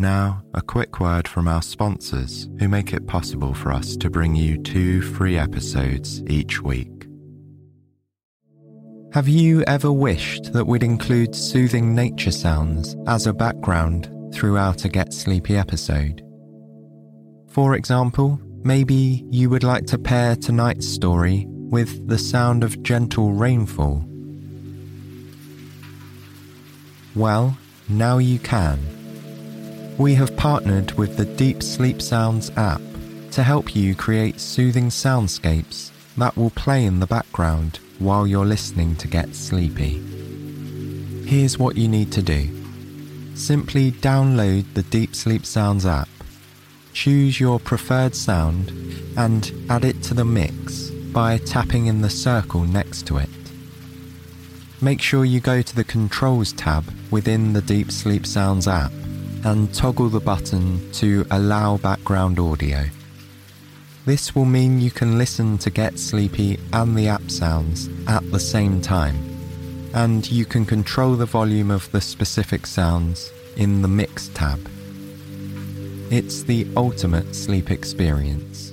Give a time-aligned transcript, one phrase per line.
[0.00, 4.34] Now, a quick word from our sponsors who make it possible for us to bring
[4.34, 7.06] you two free episodes each week.
[9.12, 14.88] Have you ever wished that we'd include soothing nature sounds as a background throughout a
[14.88, 16.22] Get Sleepy episode?
[17.50, 23.34] For example, maybe you would like to pair tonight's story with the sound of gentle
[23.34, 24.02] rainfall.
[27.14, 27.58] Well,
[27.90, 28.78] now you can
[30.00, 32.80] we have partnered with the Deep Sleep Sounds app
[33.32, 38.96] to help you create soothing soundscapes that will play in the background while you're listening
[38.96, 40.00] to get sleepy.
[41.26, 42.48] Here's what you need to do
[43.34, 46.08] simply download the Deep Sleep Sounds app,
[46.94, 48.72] choose your preferred sound,
[49.18, 53.28] and add it to the mix by tapping in the circle next to it.
[54.80, 58.92] Make sure you go to the Controls tab within the Deep Sleep Sounds app
[59.44, 62.84] and toggle the button to allow background audio.
[64.04, 68.40] This will mean you can listen to Get Sleepy and the app sounds at the
[68.40, 69.16] same time,
[69.94, 74.60] and you can control the volume of the specific sounds in the Mix tab.
[76.10, 78.72] It's the ultimate sleep experience.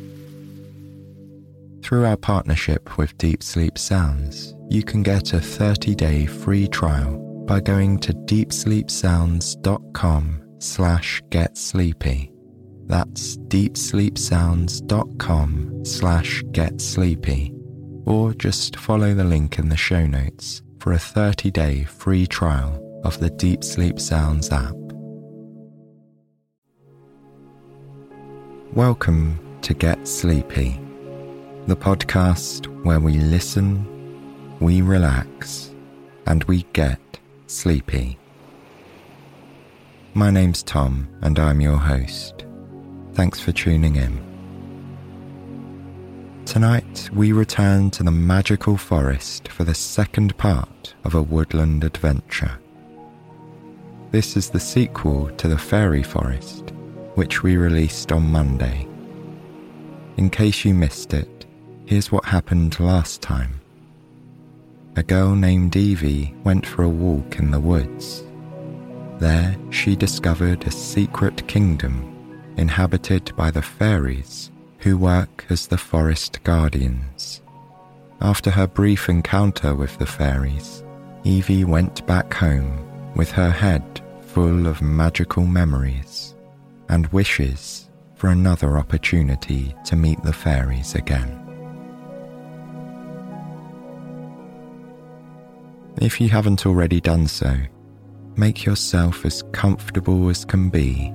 [1.83, 7.17] Through our partnership with Deep Sleep Sounds, you can get a 30 day free trial
[7.45, 12.31] by going to deepsleepsounds.com slash get sleepy.
[12.85, 17.53] That's deepsleepsounds.com slash get sleepy.
[18.05, 22.81] Or just follow the link in the show notes for a 30 day free trial
[23.03, 24.73] of the Deep Sleep Sounds app.
[28.73, 30.79] Welcome to Get Sleepy,
[31.67, 35.73] the podcast where we listen, we relax,
[36.25, 36.99] and we get
[37.47, 38.17] sleepy.
[40.17, 42.43] My name's Tom, and I'm your host.
[43.13, 44.19] Thanks for tuning in.
[46.43, 52.57] Tonight, we return to the magical forest for the second part of a woodland adventure.
[54.09, 56.71] This is the sequel to the fairy forest,
[57.13, 58.87] which we released on Monday.
[60.17, 61.45] In case you missed it,
[61.85, 63.61] here's what happened last time.
[64.95, 68.23] A girl named Evie went for a walk in the woods
[69.19, 72.13] there she discovered a secret kingdom
[72.57, 77.41] inhabited by the fairies who work as the forest guardians.
[78.21, 80.83] After her brief encounter with the fairies,
[81.23, 86.35] Evie went back home with her head full of magical memories
[86.89, 91.43] and wishes for another opportunity to meet the fairies again.
[96.01, 97.55] If you haven't already done so,
[98.37, 101.07] make yourself as comfortable as can be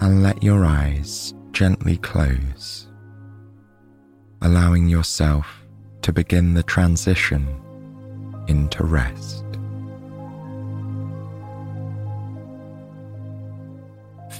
[0.00, 2.88] and let your eyes gently close,
[4.42, 5.46] allowing yourself
[6.02, 7.46] to begin the transition
[8.48, 9.44] into rest.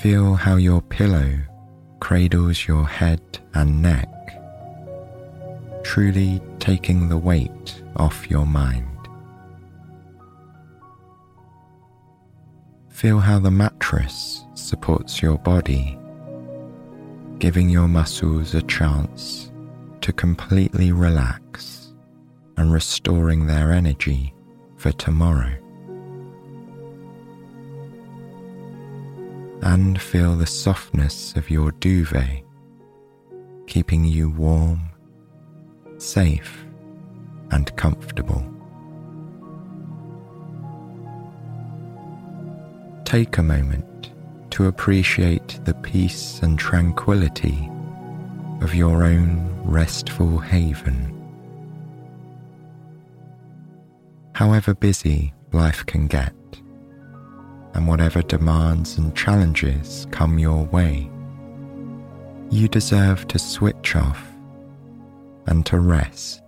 [0.03, 1.39] Feel how your pillow
[2.01, 3.23] cradles your head
[3.55, 4.11] and neck,
[5.83, 8.94] truly taking the weight off your mind.
[12.95, 15.99] Feel how the mattress supports your body,
[17.41, 19.51] giving your muscles a chance
[20.01, 21.93] to completely relax
[22.57, 24.33] and restoring their energy
[24.77, 25.53] for tomorrow.
[29.63, 32.45] And feel the softness of your duvet,
[33.67, 34.89] keeping you warm,
[35.99, 36.65] safe,
[37.51, 38.54] and comfortable.
[43.15, 44.11] Take a moment
[44.51, 47.71] to appreciate the peace and tranquility
[48.61, 50.97] of your own restful haven.
[54.35, 56.35] However busy life can get,
[57.75, 61.09] and whatever demands and challenges come your way,
[62.51, 64.27] you deserve to switch off
[65.47, 66.43] and to rest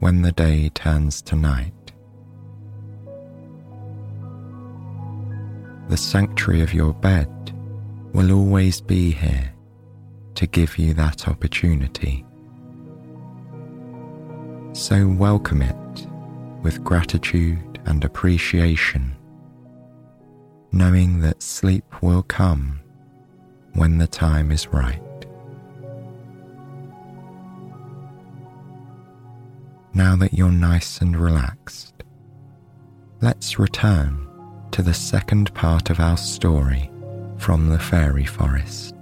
[0.00, 1.79] when the day turns to night.
[5.90, 7.28] The sanctuary of your bed
[8.12, 9.52] will always be here
[10.36, 12.24] to give you that opportunity.
[14.72, 16.06] So welcome it
[16.62, 19.16] with gratitude and appreciation,
[20.70, 22.80] knowing that sleep will come
[23.72, 25.26] when the time is right.
[29.92, 32.04] Now that you're nice and relaxed,
[33.20, 34.29] let's return
[34.72, 36.90] to the second part of our story
[37.38, 38.94] from the fairy forest.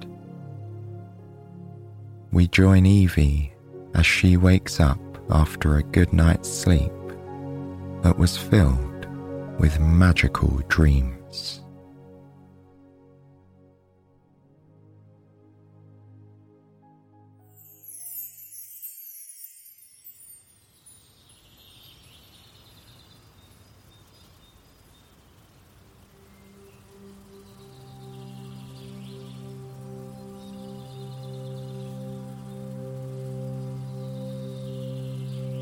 [2.32, 3.52] We join Evie
[3.94, 5.00] as she wakes up
[5.30, 6.92] after a good night's sleep
[8.02, 9.06] that was filled
[9.58, 11.62] with magical dreams.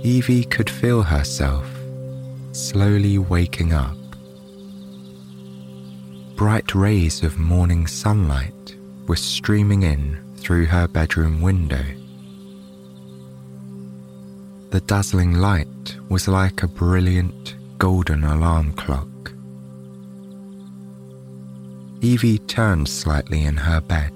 [0.06, 1.68] Evie could feel herself
[2.52, 3.96] slowly waking up.
[6.36, 8.76] Bright rays of morning sunlight
[9.08, 11.84] were streaming in through her bedroom window.
[14.70, 19.32] The dazzling light was like a brilliant golden alarm clock.
[22.00, 24.12] Evie turned slightly in her bed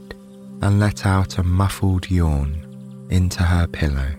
[0.62, 4.14] and let out a muffled yawn into her pillow.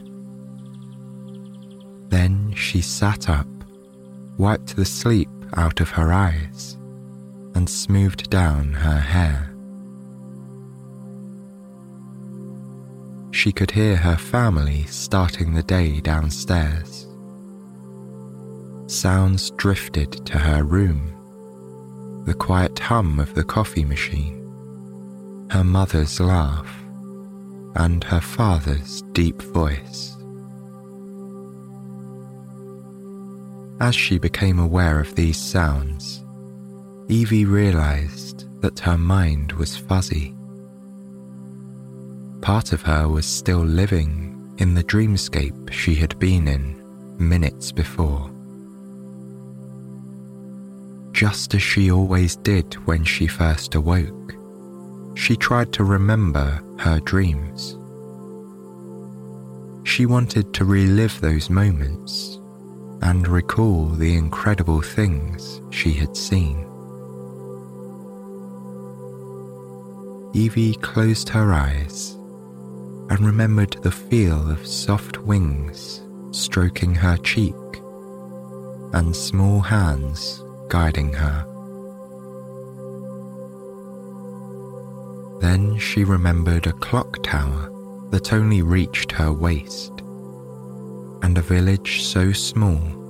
[2.12, 3.48] Then she sat up,
[4.38, 6.78] wiped the sleep out of her eyes,
[7.56, 9.48] and smoothed down her hair.
[13.32, 17.08] She could hear her family starting the day downstairs.
[18.88, 21.08] Sounds drifted to her room
[22.26, 24.38] the quiet hum of the coffee machine,
[25.50, 26.72] her mother's laugh,
[27.76, 30.11] and her father's deep voice.
[33.82, 36.24] As she became aware of these sounds,
[37.10, 40.36] Evie realized that her mind was fuzzy.
[42.42, 46.80] Part of her was still living in the dreamscape she had been in
[47.18, 48.30] minutes before.
[51.12, 54.36] Just as she always did when she first awoke,
[55.16, 57.80] she tried to remember her dreams.
[59.90, 62.38] She wanted to relive those moments
[63.02, 66.68] and recall the incredible things she had seen.
[70.34, 72.12] Evie closed her eyes
[73.10, 76.02] and remembered the feel of soft wings
[76.32, 77.56] stroking her cheek
[78.94, 81.46] and small hands guiding her.
[85.42, 87.70] Then she remembered a clock tower
[88.12, 89.91] that only reached her waist
[91.24, 93.02] and a village so small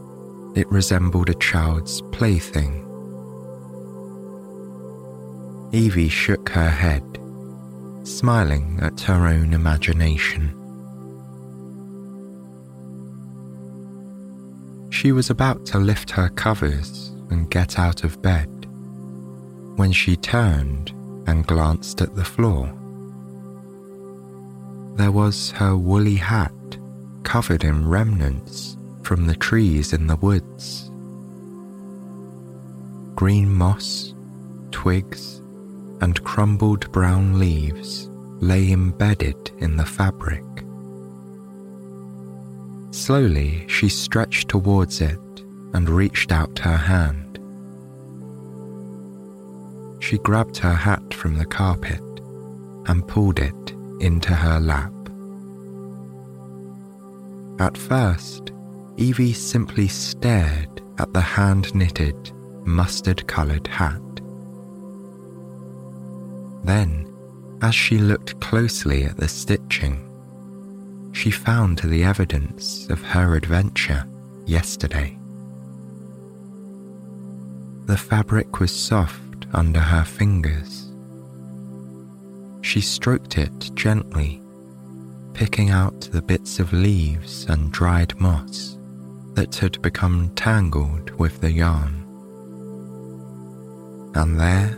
[0.55, 2.87] it resembled a child's plaything.
[5.71, 7.03] Evie shook her head,
[8.03, 10.57] smiling at her own imagination.
[14.89, 18.49] She was about to lift her covers and get out of bed
[19.77, 20.89] when she turned
[21.27, 22.65] and glanced at the floor.
[24.97, 26.51] There was her woolly hat
[27.23, 30.89] covered in remnants from the trees in the woods.
[33.15, 34.13] Green moss,
[34.71, 35.41] twigs,
[36.01, 38.09] and crumbled brown leaves
[38.39, 40.43] lay embedded in the fabric.
[42.91, 45.19] Slowly, she stretched towards it
[45.73, 47.39] and reached out her hand.
[50.01, 52.01] She grabbed her hat from the carpet
[52.87, 54.91] and pulled it into her lap.
[57.61, 58.53] At first,
[58.97, 62.31] Evie simply stared at the hand knitted,
[62.65, 64.01] mustard coloured hat.
[66.63, 67.07] Then,
[67.61, 70.01] as she looked closely at the stitching,
[71.13, 74.07] she found the evidence of her adventure
[74.47, 75.19] yesterday.
[77.85, 80.91] The fabric was soft under her fingers.
[82.63, 84.40] She stroked it gently
[85.33, 88.77] picking out the bits of leaves and dried moss
[89.33, 91.97] that had become tangled with the yarn.
[94.15, 94.77] And there,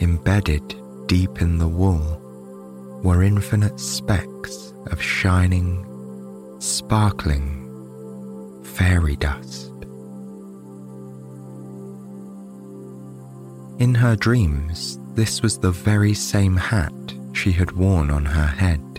[0.00, 2.20] embedded deep in the wool,
[3.02, 5.84] were infinite specks of shining,
[6.58, 7.60] sparkling
[8.62, 9.72] fairy dust.
[13.78, 16.92] In her dreams, this was the very same hat
[17.32, 18.89] she had worn on her head.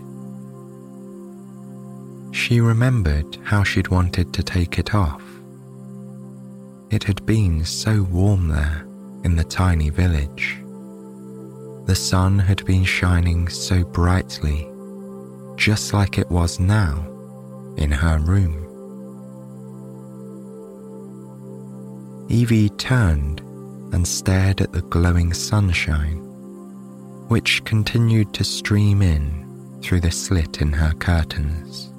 [2.32, 5.22] She remembered how she'd wanted to take it off.
[6.90, 8.86] It had been so warm there
[9.24, 10.58] in the tiny village.
[11.86, 14.70] The sun had been shining so brightly,
[15.56, 17.06] just like it was now
[17.78, 18.68] in her room.
[22.30, 23.42] Evie turned
[23.94, 26.18] and stared at the glowing sunshine,
[27.28, 31.90] which continued to stream in through the slit in her curtains.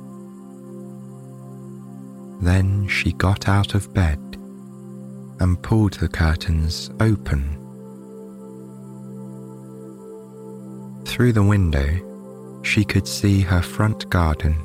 [2.43, 4.19] Then she got out of bed
[5.39, 7.57] and pulled the curtains open.
[11.05, 14.57] Through the window, she could see her front garden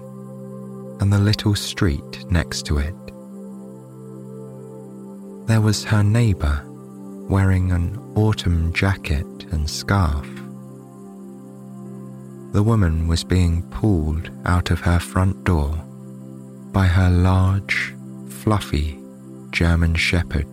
[1.00, 2.96] and the little street next to it.
[5.46, 6.63] There was her neighbour
[7.29, 10.27] wearing an autumn jacket and scarf.
[12.53, 15.87] The woman was being pulled out of her front door
[16.77, 17.96] by her large,
[18.29, 19.00] fluffy
[19.50, 20.46] German Shepherd.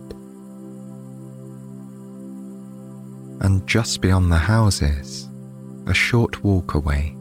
[3.41, 5.29] And just beyond the houses,
[5.85, 7.15] a short walk away,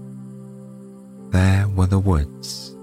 [1.32, 2.74] there were the woods.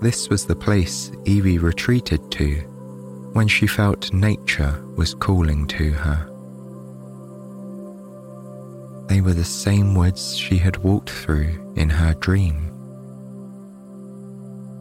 [0.00, 2.54] This was the place Evie retreated to
[3.34, 6.24] when she felt nature was calling to her.
[9.08, 12.73] They were the same woods she had walked through in her dream.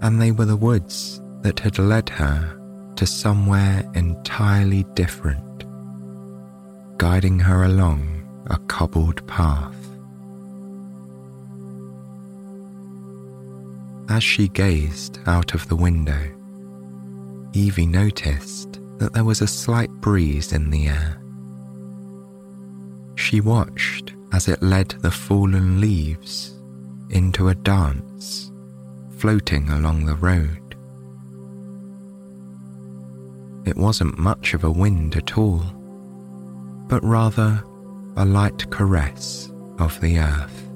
[0.03, 2.59] And they were the woods that had led her
[2.97, 5.63] to somewhere entirely different,
[6.97, 9.73] guiding her along a cobbled path.
[14.09, 16.21] As she gazed out of the window,
[17.53, 21.17] Evie noticed that there was a slight breeze in the air.
[23.15, 26.59] She watched as it led the fallen leaves
[27.09, 28.51] into a dance
[29.23, 30.75] floating along the road.
[33.65, 35.63] It wasn't much of a wind at all,
[36.89, 37.63] but rather
[38.17, 39.49] a light caress
[39.79, 40.67] of the earth.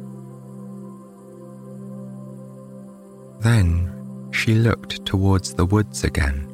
[3.42, 6.48] Then she looked towards the woods again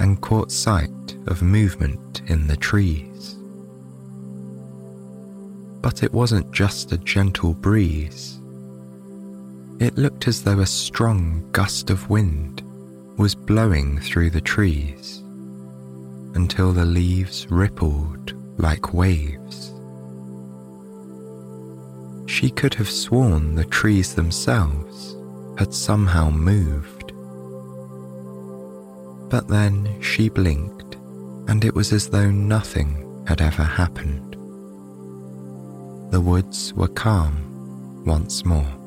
[0.00, 3.36] and caught sight of movement in the trees.
[5.80, 8.39] But it wasn't just a gentle breeze.
[9.80, 12.62] It looked as though a strong gust of wind
[13.16, 15.22] was blowing through the trees
[16.34, 19.72] until the leaves rippled like waves.
[22.26, 25.16] She could have sworn the trees themselves
[25.56, 27.12] had somehow moved.
[29.30, 30.96] But then she blinked,
[31.48, 34.36] and it was as though nothing had ever happened.
[36.12, 38.79] The woods were calm once more.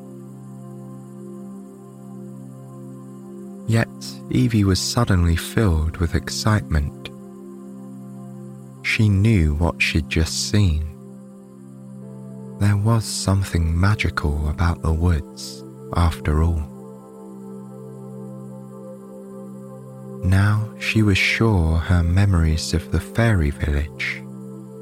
[3.66, 3.88] Yet
[4.30, 7.10] Evie was suddenly filled with excitement.
[8.82, 10.94] She knew what she'd just seen
[12.60, 15.64] there was something magical about the woods,
[15.96, 16.62] after all.
[20.24, 24.22] Now she was sure her memories of the fairy village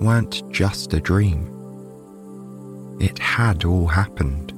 [0.01, 1.49] weren't just a dream.
[3.01, 4.53] It had all happened.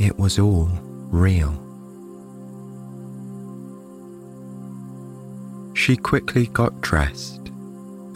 [0.00, 0.68] It was all
[1.10, 1.65] real.
[5.86, 7.52] She quickly got dressed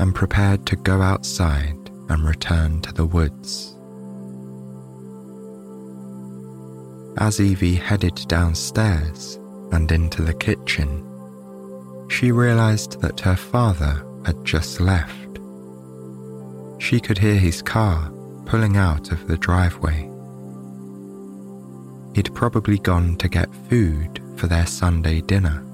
[0.00, 3.76] and prepared to go outside and return to the woods.
[7.18, 9.38] As Evie headed downstairs
[9.70, 11.06] and into the kitchen,
[12.10, 15.38] she realized that her father had just left.
[16.80, 18.10] She could hear his car
[18.46, 20.10] pulling out of the driveway.
[22.16, 25.64] He'd probably gone to get food for their Sunday dinner.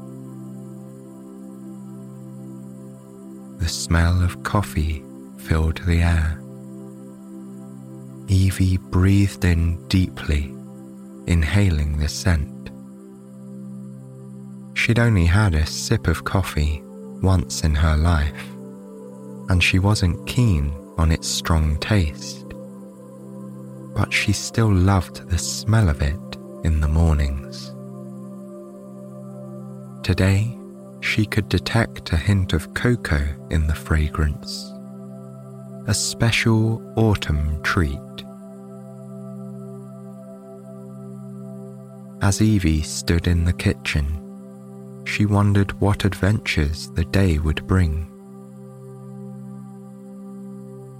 [3.58, 5.04] The smell of coffee
[5.38, 6.40] filled the air.
[8.28, 10.54] Evie breathed in deeply,
[11.26, 12.70] inhaling the scent.
[14.74, 16.82] She'd only had a sip of coffee
[17.22, 18.46] once in her life,
[19.48, 22.44] and she wasn't keen on its strong taste.
[23.94, 27.72] But she still loved the smell of it in the mornings.
[30.04, 30.56] Today,
[31.00, 34.72] she could detect a hint of cocoa in the fragrance
[35.88, 37.96] a special autumn treat.
[42.22, 48.10] As Evie stood in the kitchen, she wondered what adventures the day would bring.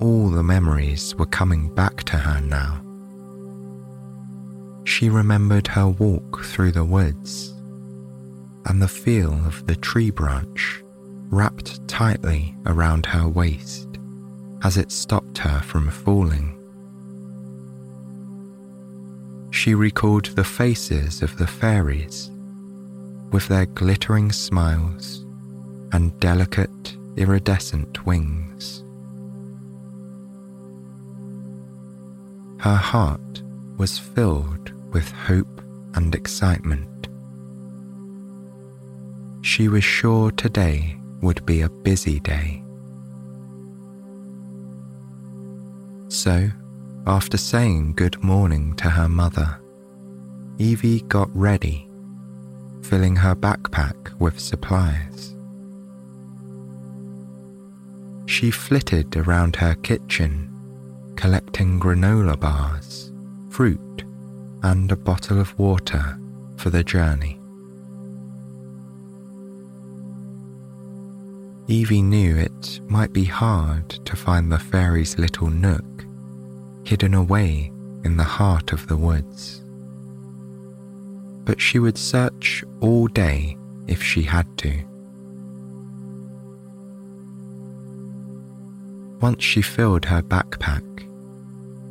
[0.01, 2.83] all the memories were coming back to her now.
[4.85, 7.53] She remembered her walk through the woods
[8.67, 10.83] and the feel of the tree branch
[11.31, 13.89] wrapped tightly around her waist
[14.63, 16.53] as it stopped her from falling.
[19.53, 22.31] She recalled the faces of the fairies
[23.31, 25.25] with their glittering smiles
[25.93, 28.83] and delicate iridescent wings.
[32.61, 33.43] Her heart
[33.77, 35.63] was filled with hope
[35.95, 36.96] and excitement.
[39.47, 42.65] She was sure today would be a busy day.
[46.09, 46.51] So,
[47.07, 49.61] after saying good morning to her mother,
[50.59, 51.89] Evie got ready,
[52.83, 55.37] filling her backpack with supplies.
[58.27, 60.51] She flitted around her kitchen,
[61.15, 63.13] collecting granola bars,
[63.51, 64.03] fruit,
[64.65, 66.19] and a bottle of water
[66.57, 67.36] for the journey.
[71.69, 75.85] Evie knew it might be hard to find the fairy's little nook
[76.85, 77.73] hidden away
[78.05, 79.63] in the heart of the woods.
[81.45, 83.57] But she would search all day
[83.89, 84.81] if she had to.
[89.21, 90.85] Once she filled her backpack,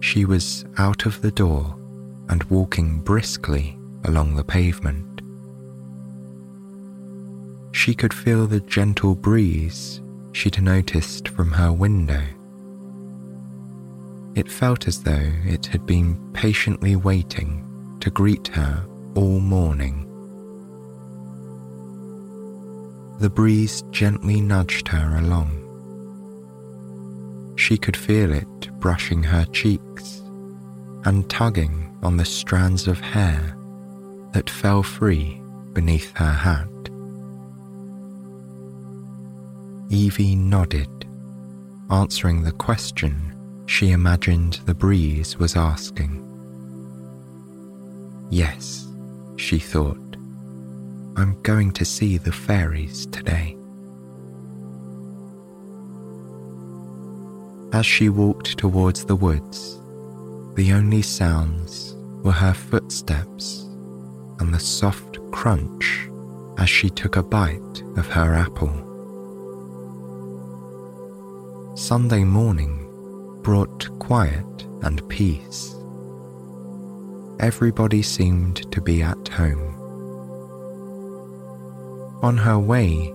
[0.02, 1.76] she was out of the door
[2.30, 5.15] and walking briskly along the pavement.
[7.86, 10.02] She could feel the gentle breeze
[10.32, 12.24] she'd noticed from her window.
[14.34, 17.64] It felt as though it had been patiently waiting
[18.00, 20.02] to greet her all morning.
[23.20, 25.52] The breeze gently nudged her along.
[27.56, 30.24] She could feel it brushing her cheeks
[31.04, 33.56] and tugging on the strands of hair
[34.34, 35.40] that fell free
[35.74, 36.68] beneath her hat.
[39.90, 41.06] Evie nodded,
[41.90, 46.22] answering the question she imagined the breeze was asking.
[48.30, 48.88] Yes,
[49.36, 50.18] she thought,
[51.18, 53.56] I'm going to see the fairies today.
[57.72, 59.80] As she walked towards the woods,
[60.56, 63.64] the only sounds were her footsteps
[64.40, 66.10] and the soft crunch
[66.58, 68.85] as she took a bite of her apple.
[71.76, 72.88] Sunday morning
[73.42, 75.76] brought quiet and peace.
[77.42, 79.76] Everybody seemed to be at home.
[82.24, 83.14] On her way,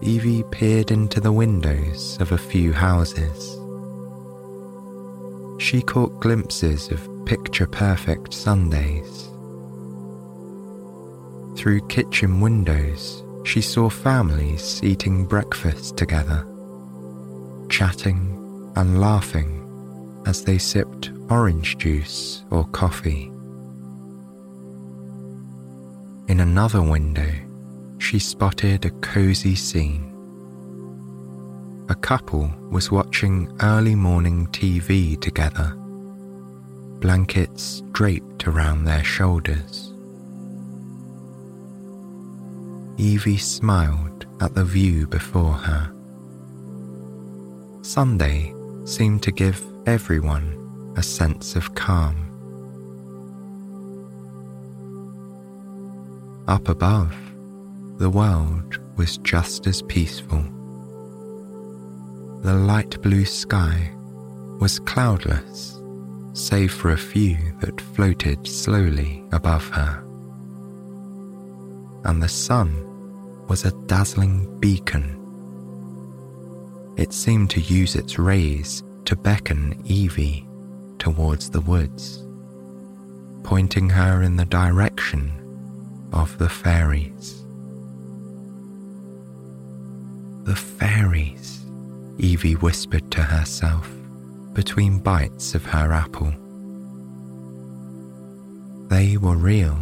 [0.00, 3.58] Evie peered into the windows of a few houses.
[5.60, 9.28] She caught glimpses of picture perfect Sundays.
[11.58, 16.46] Through kitchen windows, she saw families eating breakfast together,
[17.72, 19.58] chatting and laughing
[20.26, 23.32] as they sipped orange juice or coffee.
[26.28, 27.32] In another window,
[27.98, 30.10] she spotted a cozy scene.
[31.88, 35.72] A couple was watching early morning TV together,
[37.00, 39.94] blankets draped around their shoulders.
[42.98, 45.91] Evie smiled at the view before her.
[47.82, 52.14] Sunday seemed to give everyone a sense of calm.
[56.46, 57.12] Up above,
[57.98, 60.44] the world was just as peaceful.
[62.42, 63.90] The light blue sky
[64.60, 65.82] was cloudless,
[66.34, 70.04] save for a few that floated slowly above her.
[72.04, 75.18] And the sun was a dazzling beacon
[76.96, 80.46] it seemed to use its rays to beckon Evie
[80.98, 82.24] towards the woods,
[83.42, 85.32] pointing her in the direction
[86.12, 87.44] of the fairies.
[90.44, 91.64] The fairies,
[92.18, 93.90] Evie whispered to herself
[94.52, 96.32] between bites of her apple.
[98.88, 99.78] They were real,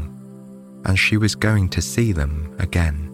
[0.85, 3.10] and she was going to see them again.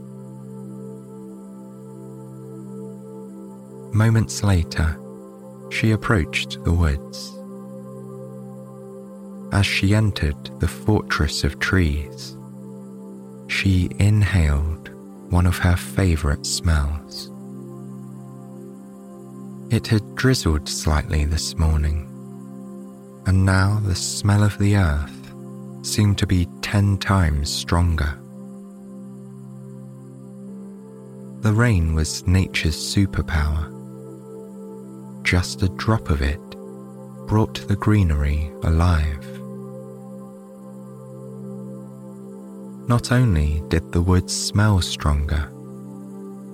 [3.97, 5.01] Moments later,
[5.71, 7.33] she approached the woods.
[9.55, 12.37] As she entered the fortress of trees,
[13.49, 14.91] she inhaled
[15.33, 17.33] one of her favorite smells.
[19.71, 22.03] It had drizzled slightly this morning,
[23.25, 25.33] and now the smell of the earth
[25.81, 28.13] seemed to be ten times stronger.
[31.41, 33.73] The rain was nature's superpower.
[35.27, 36.41] Just a drop of it
[37.27, 39.27] brought the greenery alive.
[42.89, 45.51] Not only did the woods smell stronger,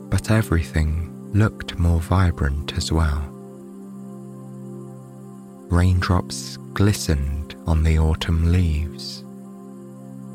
[0.09, 3.21] but everything looked more vibrant as well.
[5.69, 9.21] Raindrops glistened on the autumn leaves,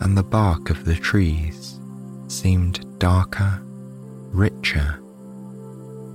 [0.01, 1.79] and the bark of the trees
[2.27, 3.63] seemed darker,
[4.31, 4.99] richer,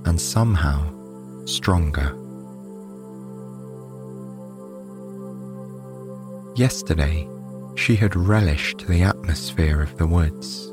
[0.05, 1.02] and somehow
[1.45, 2.15] stronger.
[6.55, 7.27] Yesterday,
[7.75, 10.71] she had relished the atmosphere of the woods.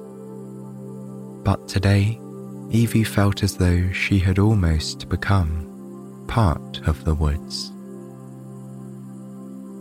[1.43, 2.21] But today,
[2.71, 7.73] Evie felt as though she had almost become part of the woods,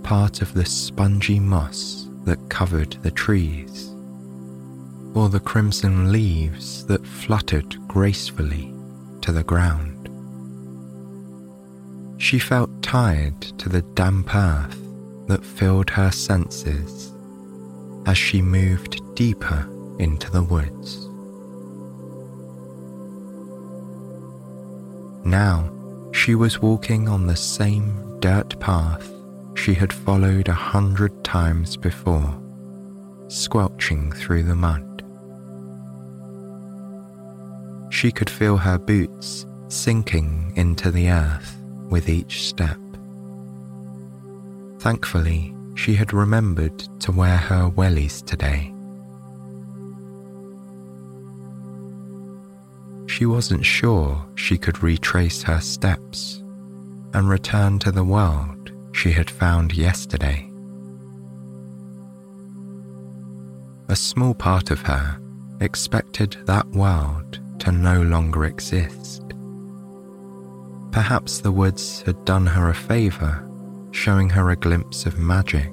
[0.04, 3.94] part of the spongy moss that covered the trees,
[5.14, 8.74] or the crimson leaves that fluttered gracefully
[9.22, 9.89] to the ground.
[12.20, 14.78] She felt tied to the damp earth
[15.28, 17.14] that filled her senses
[18.06, 19.68] as she moved deeper
[20.00, 21.08] into the woods.
[25.26, 25.72] Now
[26.12, 29.10] she was walking on the same dirt path
[29.56, 32.38] she had followed a hundred times before,
[33.30, 35.04] squelching through the mud.
[37.92, 41.59] She could feel her boots sinking into the earth
[41.90, 42.80] with each step.
[44.80, 48.74] Thankfully, she had remembered to wear her wellies today.
[53.20, 56.42] she wasn't sure she could retrace her steps
[57.14, 60.50] and return to the world she had found yesterday.
[63.90, 65.20] A small part of her
[65.60, 69.19] expected that world to no longer exist.
[70.92, 73.48] Perhaps the woods had done her a favour,
[73.92, 75.72] showing her a glimpse of magic.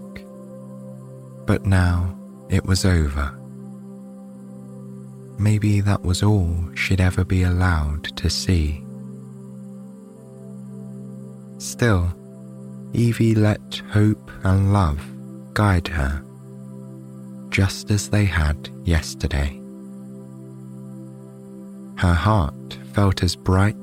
[1.46, 3.32] But now it was over.
[5.38, 8.82] Maybe that was all she'd ever be allowed to see.
[11.58, 12.12] Still,
[12.92, 15.00] Evie let hope and love
[15.54, 16.22] guide her,
[17.48, 19.60] just as they had yesterday.
[21.96, 23.76] Her heart felt as bright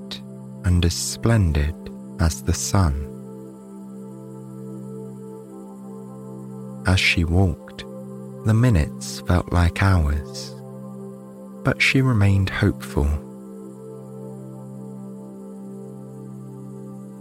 [0.66, 1.76] and as splendid
[2.20, 3.10] as the sun.
[6.86, 7.86] As she walked,
[8.46, 10.54] the minutes felt like hours
[11.64, 13.08] but she remained hopeful.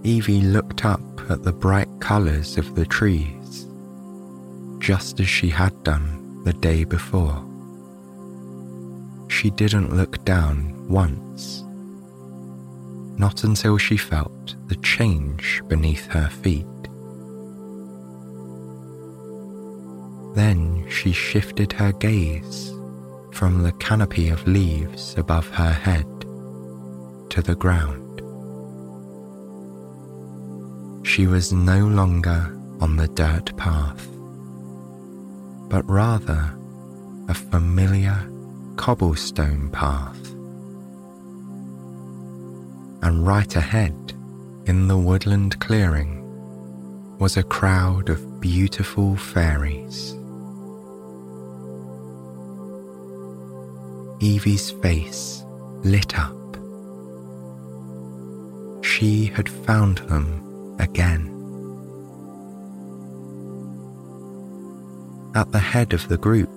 [0.05, 1.01] Evie looked up
[1.31, 3.67] at the bright colours of the trees,
[4.79, 7.49] just as she had done the day before.
[9.29, 11.63] She didn't look down once,
[13.17, 16.67] not until she felt the change beneath her feet.
[20.35, 22.73] Then she shifted her gaze
[23.33, 26.07] from the canopy of leaves above her head
[27.31, 28.21] to the ground.
[31.07, 34.07] She was no longer on the dirt path,
[35.69, 36.55] but rather
[37.29, 38.29] a familiar
[38.77, 40.32] cobblestone path.
[43.03, 44.13] And right ahead,
[44.67, 46.23] in the woodland clearing,
[47.19, 50.15] was a crowd of beautiful fairies.
[54.21, 55.45] Evie's face
[55.83, 56.37] lit up.
[58.85, 61.29] She had found them again.
[65.35, 66.51] At the head of the group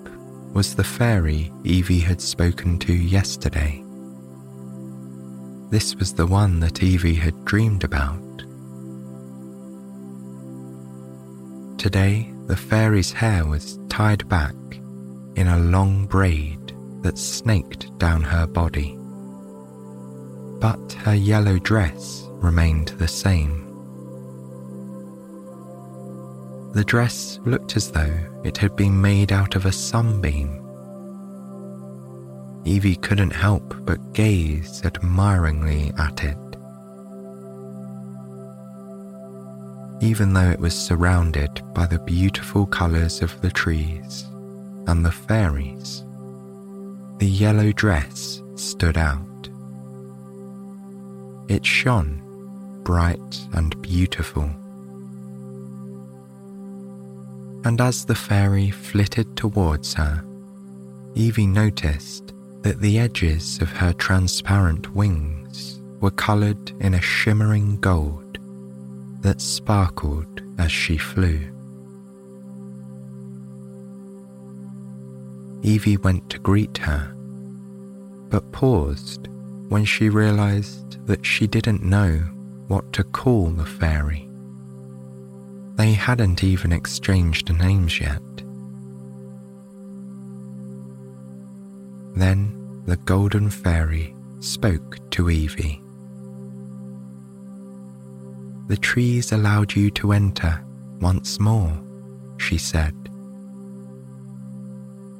[0.53, 3.84] was the fairy Evie had spoken to yesterday.
[5.69, 8.21] This was the one that Evie had dreamed about.
[11.77, 14.55] Today, the fairy's hair was tied back
[15.35, 18.97] in a long braid that snaked down her body.
[20.59, 23.61] But her yellow dress remained the same.
[26.73, 30.64] The dress looked as though it had been made out of a sunbeam.
[32.65, 36.37] Evie couldn't help but gaze admiringly at it.
[40.01, 44.23] Even though it was surrounded by the beautiful colours of the trees
[44.87, 46.03] and the fairies,
[47.19, 49.49] the yellow dress stood out.
[51.47, 52.21] It shone
[52.83, 54.49] bright and beautiful.
[57.63, 60.23] And as the fairy flitted towards her,
[61.15, 62.24] Evie noticed
[62.65, 68.39] that the edges of her transparent wings were coloured in a shimmering gold
[69.21, 71.39] that sparkled as she flew.
[75.61, 77.13] Evie went to greet her,
[78.29, 79.27] but paused
[79.69, 82.17] when she realised that she didn't know
[82.67, 84.27] what to call the fairy.
[85.75, 88.23] They hadn't even exchanged names yet.
[92.15, 95.81] Then the Golden Fairy spoke to Evie.
[98.67, 100.63] The trees allowed you to enter
[100.99, 101.77] once more,
[102.37, 102.95] she said.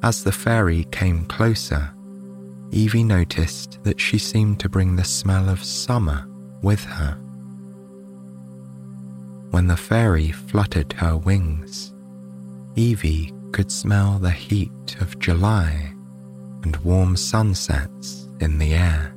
[0.03, 1.91] As the fairy came closer,
[2.71, 6.27] Evie noticed that she seemed to bring the smell of summer
[6.61, 7.13] with her.
[9.51, 11.93] When the fairy fluttered her wings,
[12.75, 15.94] Evie could smell the heat of July
[16.65, 19.15] and warm sunsets in the air.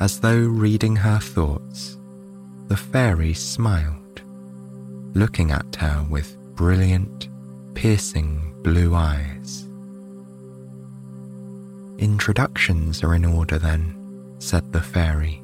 [0.00, 1.98] As though reading her thoughts,
[2.68, 4.22] the fairy smiled,
[5.14, 7.28] looking at her with brilliant,
[7.74, 9.68] piercing blue eyes.
[11.98, 15.42] Introductions are in order then, said the fairy.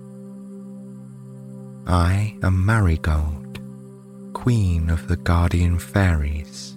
[1.86, 3.58] I am Marigold,
[4.32, 6.71] Queen of the Guardian Fairies.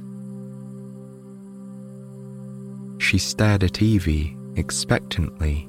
[2.98, 5.68] She stared at Evie expectantly,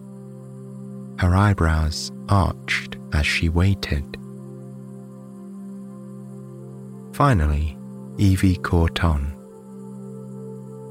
[1.18, 4.16] her eyebrows arched as she waited.
[7.12, 7.76] Finally,
[8.18, 9.32] Evie caught on.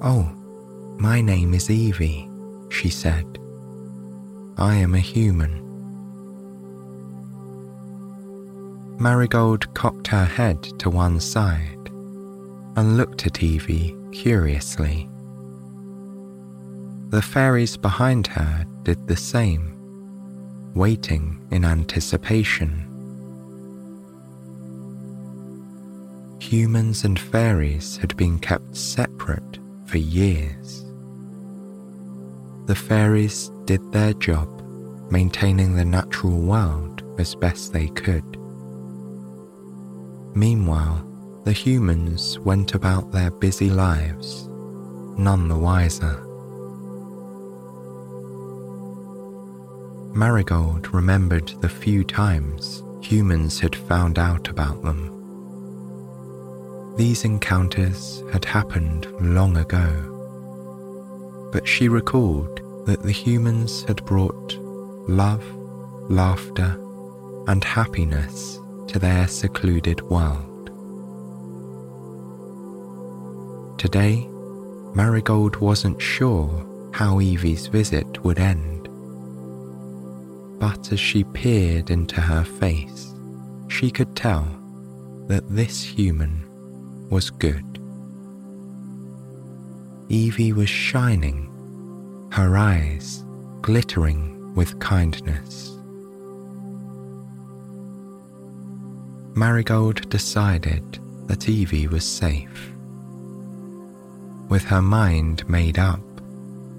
[0.02, 0.24] Oh,
[0.98, 2.30] my name is Evie,
[2.70, 3.40] she said.
[4.58, 5.62] I am a human.
[9.00, 11.90] Marigold cocked her head to one side
[12.76, 15.10] and looked at Evie curiously.
[17.16, 19.72] The fairies behind her did the same,
[20.74, 22.92] waiting in anticipation.
[26.42, 30.84] Humans and fairies had been kept separate for years.
[32.66, 34.50] The fairies did their job
[35.10, 38.38] maintaining the natural world as best they could.
[40.36, 41.08] Meanwhile,
[41.46, 44.50] the humans went about their busy lives,
[45.18, 46.25] none the wiser.
[50.16, 55.12] Marigold remembered the few times humans had found out about them.
[56.96, 64.58] These encounters had happened long ago, but she recalled that the humans had brought
[65.10, 65.44] love,
[66.10, 66.80] laughter,
[67.48, 70.70] and happiness to their secluded world.
[73.78, 74.30] Today,
[74.94, 78.75] Marigold wasn't sure how Evie's visit would end
[80.60, 83.14] but as she peered into her face,
[83.68, 84.48] she could tell
[85.28, 86.46] that this human
[87.10, 87.80] was good.
[90.10, 91.50] Evie was shining,
[92.32, 93.24] her eyes
[93.62, 95.72] glittering with kindness.
[99.36, 102.72] Marigold decided that Evie was safe.
[104.48, 106.00] With her mind made up,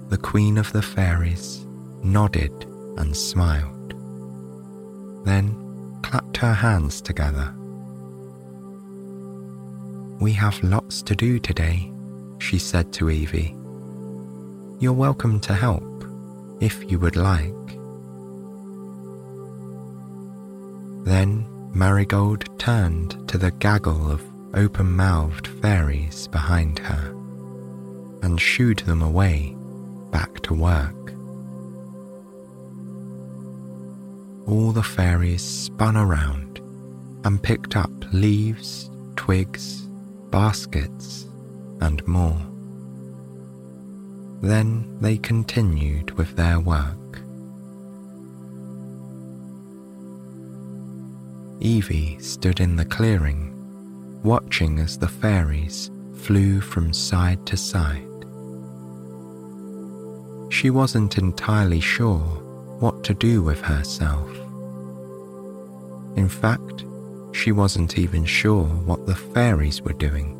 [0.09, 1.65] the Queen of the Fairies
[2.01, 2.65] nodded
[2.97, 3.77] and smiled
[5.27, 7.53] then clapped her hands together.
[10.19, 11.91] We have lots to do today,
[12.39, 13.55] she said to Evie.
[14.79, 15.83] You're welcome to help
[16.61, 17.53] if you would like.
[21.03, 27.13] Then Marigold turned to the gaggle of open mouthed fairies behind her
[28.23, 29.55] and shooed them away
[30.09, 31.16] back to work.
[34.47, 36.59] All the fairies spun around
[37.25, 39.89] and picked up leaves, twigs,
[40.29, 41.27] baskets,
[41.81, 42.39] and more.
[44.41, 47.21] Then they continued with their work.
[51.59, 53.53] Evie stood in the clearing,
[54.23, 58.03] watching as the fairies flew from side to side.
[60.49, 62.46] She wasn't entirely sure
[62.79, 64.29] what to do with herself.
[66.15, 66.85] In fact,
[67.33, 70.33] she wasn't even sure what the fairies were doing.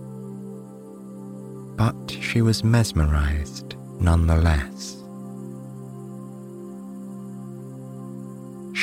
[1.76, 4.98] But she was mesmerized nonetheless.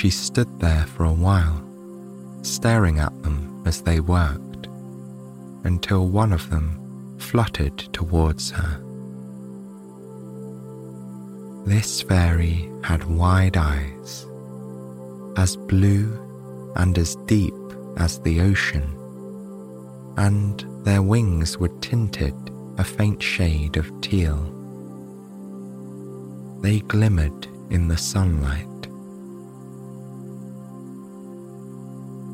[0.05, 1.64] she stood there for a while,
[2.43, 4.67] staring at them as they worked,
[5.64, 8.84] until one of them fluttered towards her.
[11.64, 14.27] This fairy had wide eyes,
[15.38, 16.20] as blue
[16.77, 17.55] and as deep
[17.96, 18.85] as the ocean,
[20.18, 22.35] and their wings were tinted
[22.77, 24.37] a faint shade of teal.
[26.61, 28.68] They glimmered in the sunlight.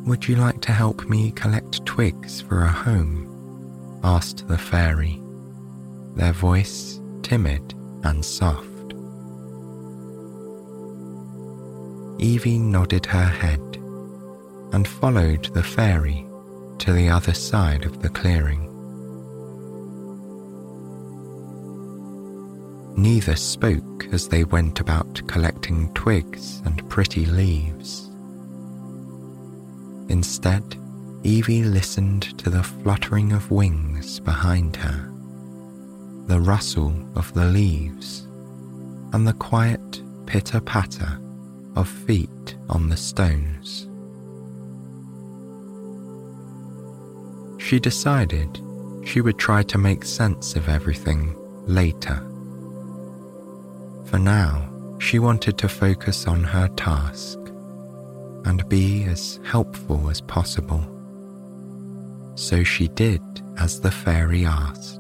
[0.09, 3.29] Would you like to help me collect twigs for a home?
[4.03, 5.23] asked the fairy,
[6.17, 8.70] their voice timid and soft.
[12.21, 13.79] Evie nodded her head
[14.73, 16.27] and followed the fairy
[16.77, 18.67] to the other side of the clearing.
[22.95, 28.11] Neither spoke as they went about collecting twigs and pretty leaves.
[30.11, 30.77] Instead,
[31.23, 35.11] Evie listened to the fluttering of wings behind her,
[36.27, 38.27] the rustle of the leaves,
[39.15, 41.19] and the quiet pitter patter
[41.77, 43.89] of feet on the stones.
[47.61, 48.61] She decided
[49.05, 52.17] she would try to make sense of everything later.
[54.07, 57.39] For now, she wanted to focus on her task
[58.45, 60.85] and be as helpful as possible.
[62.35, 63.23] So she did
[63.59, 64.99] as the fairy asked.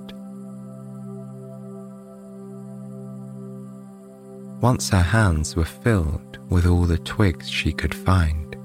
[4.60, 8.56] Once her hands were filled with all the twigs she could find,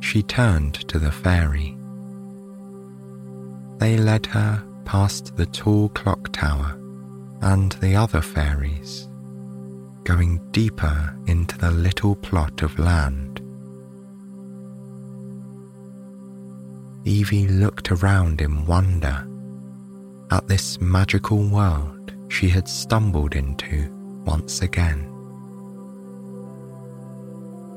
[0.00, 1.76] she turned to the fairy.
[3.78, 6.78] They led her past the tall clock tower
[7.40, 9.08] and the other fairies,
[10.04, 13.40] going deeper into the little plot of land.
[17.04, 19.26] Evie looked around in wonder
[20.30, 23.88] at this magical world she had stumbled into
[24.26, 25.17] once again.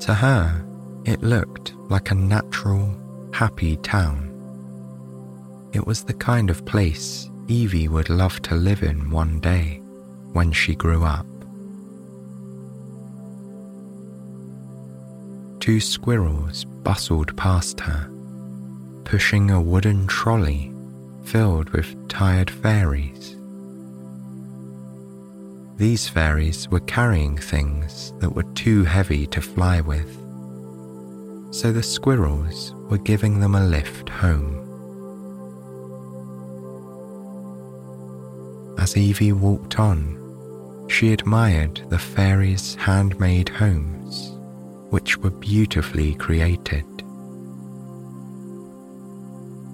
[0.02, 0.66] To her,
[1.06, 2.96] it looked like a natural,
[3.34, 4.32] happy town
[5.74, 9.82] it was the kind of place Evie would love to live in one day
[10.34, 11.26] when she grew up.
[15.60, 18.10] Two squirrels bustled past her,
[19.06, 20.74] pushing a wooden trolley
[21.24, 23.21] filled with tired fairies.
[25.82, 30.16] These fairies were carrying things that were too heavy to fly with,
[31.50, 34.60] so the squirrels were giving them a lift home.
[38.78, 44.38] As Evie walked on, she admired the fairies' handmade homes,
[44.92, 46.86] which were beautifully created.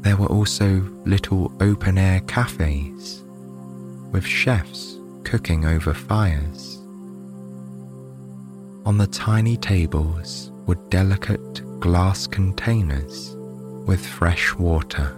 [0.03, 3.25] There were also little open air cafes
[4.13, 4.96] with chefs
[5.27, 6.77] cooking over fires.
[8.85, 13.35] On the tiny tables were delicate glass containers
[13.85, 15.13] with fresh water.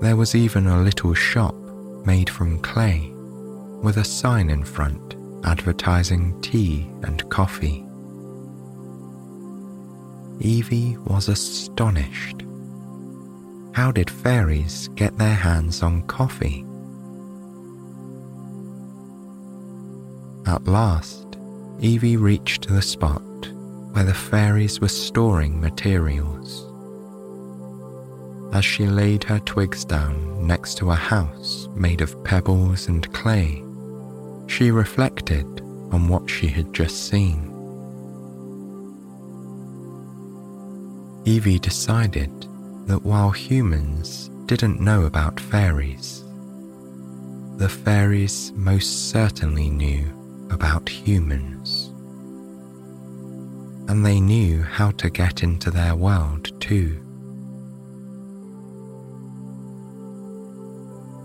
[0.00, 1.54] There was even a little shop
[2.04, 3.12] made from clay
[3.80, 7.84] with a sign in front advertising tea and coffee.
[10.40, 12.42] Evie was astonished.
[13.72, 16.64] How did fairies get their hands on coffee?
[20.46, 21.38] At last,
[21.80, 23.22] Evie reached the spot
[23.92, 26.72] where the fairies were storing materials
[28.52, 33.64] as she laid her twigs down next to a house made of pebbles and clay,
[34.46, 35.46] she reflected
[35.90, 37.48] on what she had just seen.
[41.24, 42.30] Evie decided
[42.86, 46.24] that while humans didn't know about fairies,
[47.56, 50.04] the fairies most certainly knew
[50.50, 51.88] about humans.
[53.88, 56.98] And they knew how to get into their world too.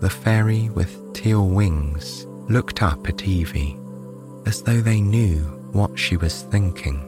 [0.00, 3.76] The fairy with teal wings looked up at Evie
[4.46, 5.38] as though they knew
[5.72, 7.00] what she was thinking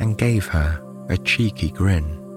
[0.00, 2.27] and gave her a cheeky grin.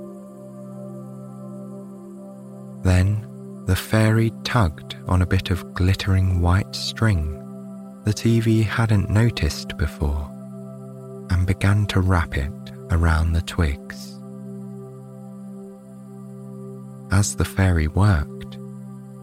[2.83, 7.37] Then the fairy tugged on a bit of glittering white string
[8.03, 10.27] that Evie hadn't noticed before
[11.29, 12.51] and began to wrap it
[12.89, 14.19] around the twigs.
[17.11, 18.57] As the fairy worked,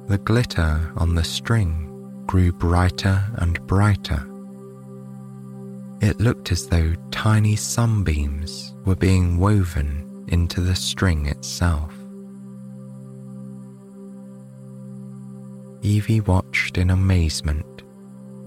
[0.06, 4.22] the glitter on the string grew brighter and brighter
[6.00, 11.97] It looked as though tiny sunbeams were being woven into the string itself.
[15.82, 17.82] Evie watched in amazement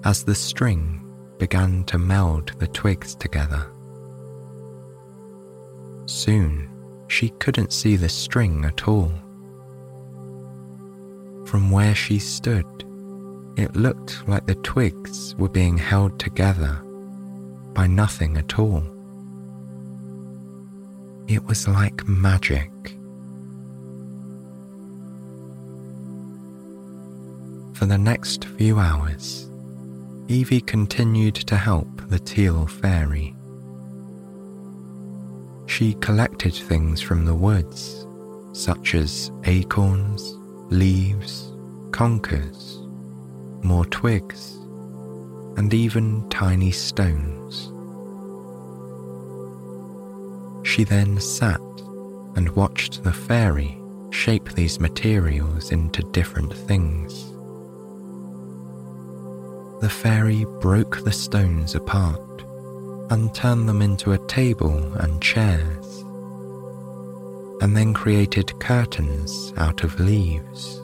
[0.04, 1.02] as the string
[1.38, 3.68] began to meld the twigs together.
[6.06, 6.70] Soon,
[7.08, 9.12] she couldn't see the string at all.
[11.46, 12.66] From where she stood,
[13.58, 16.82] it looked like the twigs were being held together
[17.74, 18.84] by nothing at all.
[21.28, 22.71] It was like magic.
[27.82, 29.50] For the next few hours,
[30.28, 33.36] Evie continued to help the teal fairy.
[35.66, 38.06] She collected things from the woods,
[38.54, 40.36] such as acorns,
[40.72, 41.54] leaves,
[41.92, 42.78] conkers,
[43.64, 44.58] more twigs,
[45.58, 47.72] and even tiny stones.
[50.64, 51.60] She then sat
[52.36, 57.31] and watched the fairy shape these materials into different things.
[59.82, 62.44] The fairy broke the stones apart
[63.10, 66.06] and turned them into a table and chairs
[67.62, 70.82] and then created curtains out of leaves.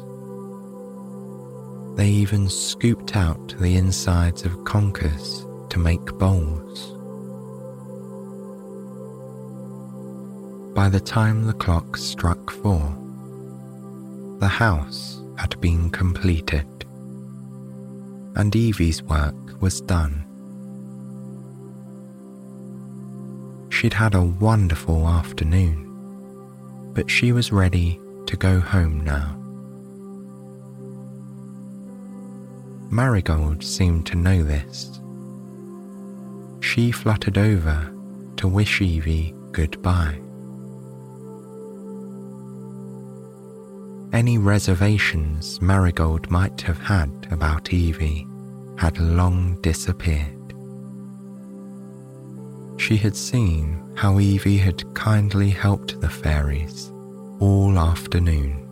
[1.96, 6.94] They even scooped out the insides of conkers to make bowls.
[10.76, 12.96] By the time the clock struck four,
[14.40, 16.77] the house had been completed,
[18.38, 20.24] and Evie's work was done.
[23.70, 25.88] She'd had a wonderful afternoon
[26.98, 29.36] but she was ready to go home now.
[32.90, 35.00] Marigold seemed to know this.
[36.60, 37.94] She fluttered over
[38.38, 40.20] to wish Evie goodbye.
[44.14, 48.26] Any reservations Marigold might have had about Evie
[48.78, 50.54] had long disappeared.
[52.78, 56.92] She had seen how Evie had kindly helped the fairies
[57.40, 58.64] all afternoon.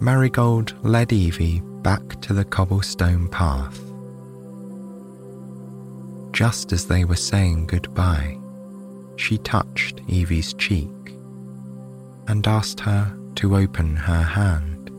[0.00, 3.80] Marigold led Evie back to the cobblestone path.
[6.32, 8.38] Just as they were saying goodbye,
[9.16, 10.88] she touched Evie's cheek
[12.28, 14.90] and asked her to open her hand.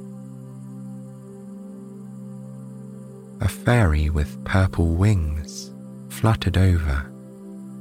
[3.42, 5.72] A fairy with purple wings
[6.10, 7.12] fluttered over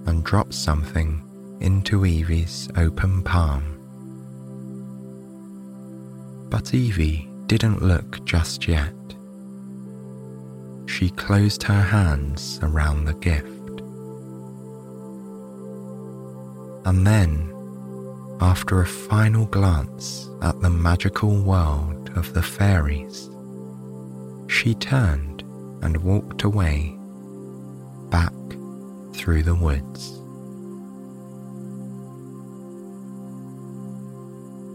[0.07, 1.23] and dropped something
[1.61, 3.79] into Evie's open palm.
[6.51, 8.95] But Evie didn't look just yet.
[10.87, 13.47] She closed her hands around the gift.
[16.85, 17.52] And then,
[18.43, 23.31] after a final glance at the magical world of the fairies,
[24.49, 25.43] she turned
[25.83, 26.99] and walked away
[28.11, 28.33] back
[29.13, 30.19] through the woods.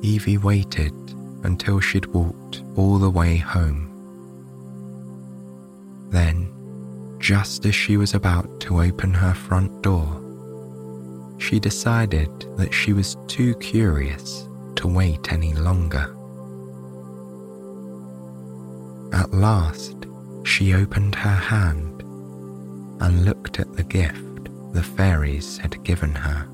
[0.01, 0.93] Evie waited
[1.43, 3.83] until she'd walked all the way home.
[6.09, 6.47] Then,
[7.19, 10.26] just as she was about to open her front door,
[11.37, 16.13] she decided that she was too curious to wait any longer.
[19.13, 20.05] At last,
[20.43, 22.01] she opened her hand
[22.99, 24.23] and looked at the gift
[24.73, 26.47] the fairies had given her.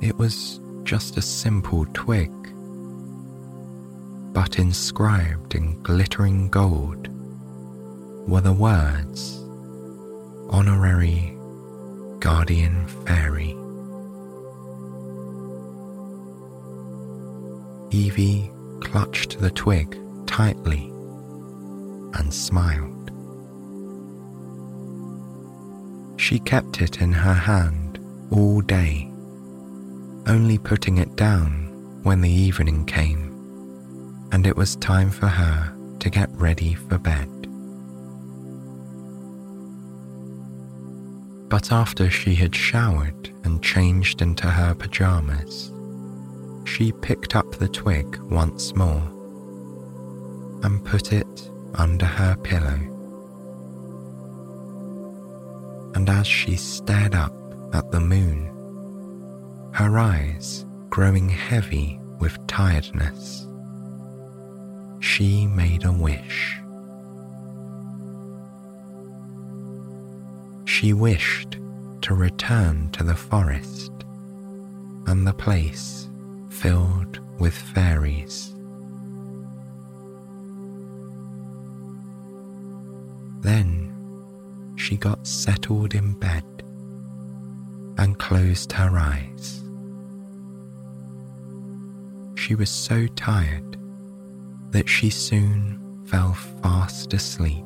[0.00, 2.32] It was just a simple twig,
[4.32, 7.08] but inscribed in glittering gold
[8.28, 9.41] were the words
[10.52, 11.34] Honorary
[12.20, 13.56] Guardian Fairy.
[17.90, 20.92] Evie clutched the twig tightly
[22.14, 23.10] and smiled.
[26.20, 27.98] She kept it in her hand
[28.30, 29.10] all day,
[30.26, 33.32] only putting it down when the evening came
[34.32, 37.41] and it was time for her to get ready for bed.
[41.52, 45.70] But after she had showered and changed into her pajamas,
[46.64, 49.02] she picked up the twig once more
[50.62, 52.80] and put it under her pillow.
[55.94, 57.34] And as she stared up
[57.74, 58.46] at the moon,
[59.74, 63.46] her eyes growing heavy with tiredness,
[65.00, 66.61] she made a wish.
[70.82, 71.58] She wished
[72.00, 73.92] to return to the forest
[75.06, 76.08] and the place
[76.50, 78.52] filled with fairies.
[83.42, 86.42] Then she got settled in bed
[87.96, 89.62] and closed her eyes.
[92.34, 93.76] She was so tired
[94.72, 97.64] that she soon fell fast asleep.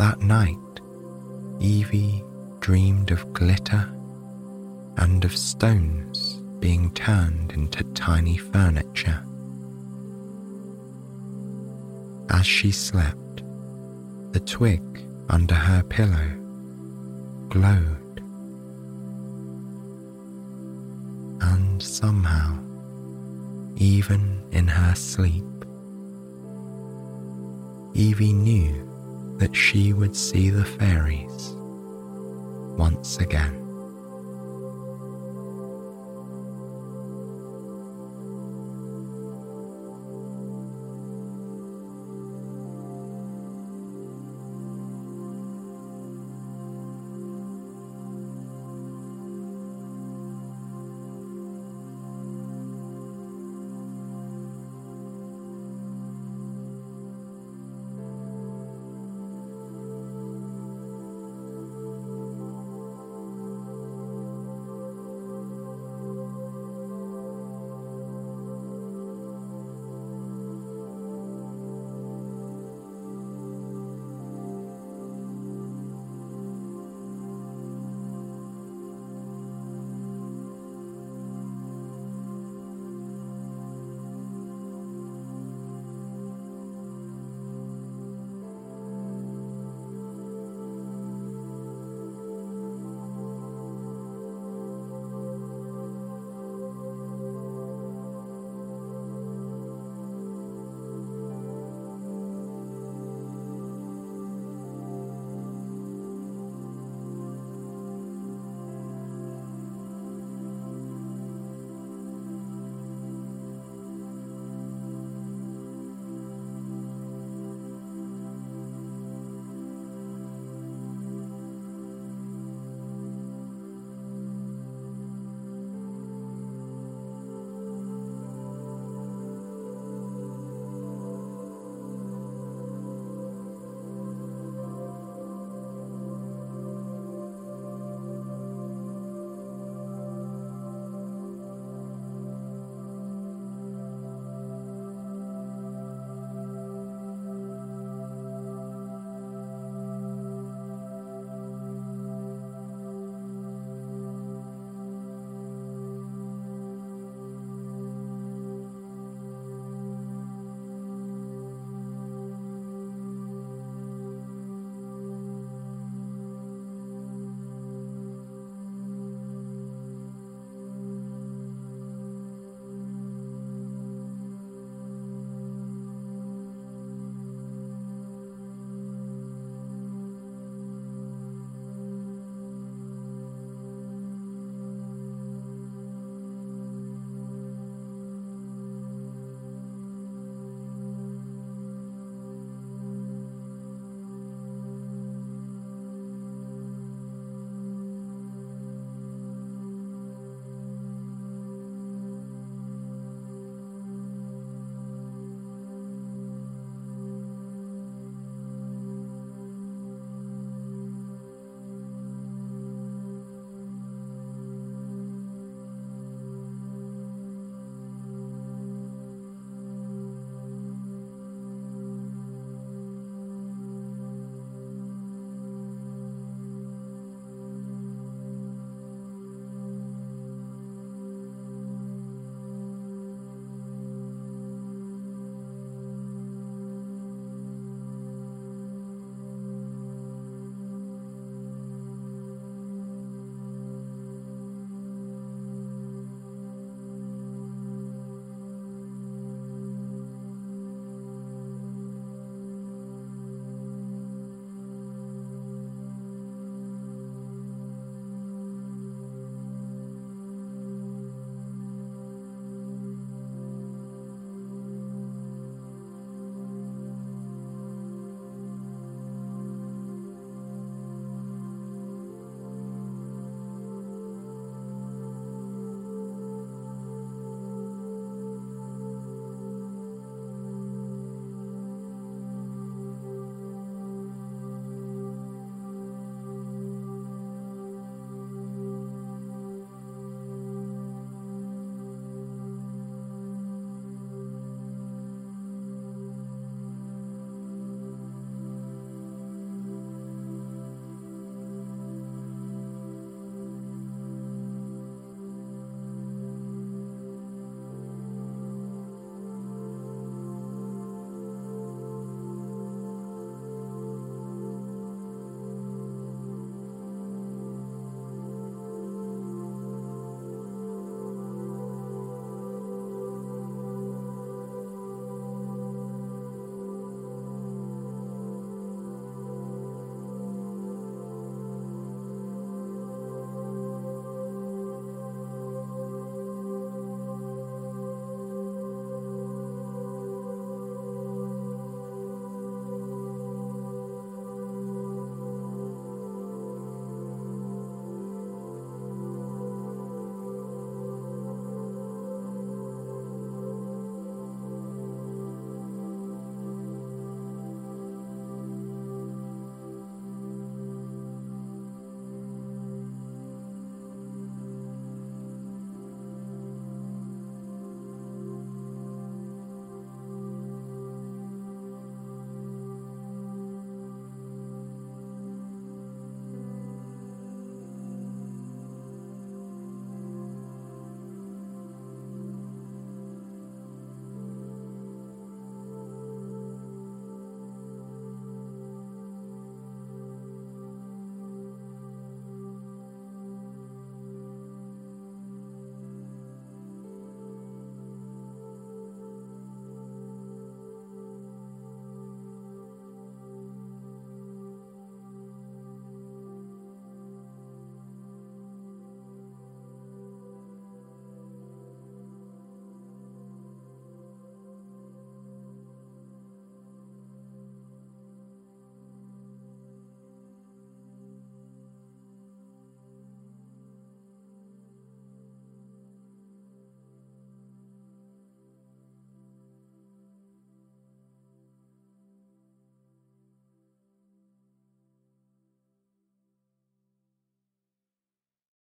[0.00, 0.56] That night,
[1.60, 2.24] Evie
[2.60, 3.86] dreamed of glitter
[4.96, 9.22] and of stones being turned into tiny furniture.
[12.30, 13.42] As she slept,
[14.32, 14.80] the twig
[15.28, 16.30] under her pillow
[17.50, 18.22] glowed.
[21.42, 22.58] And somehow,
[23.76, 25.44] even in her sleep,
[27.92, 28.89] Evie knew
[29.40, 31.54] that she would see the fairies
[32.76, 33.59] once again.